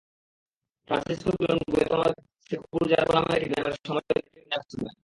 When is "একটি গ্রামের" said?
3.37-3.75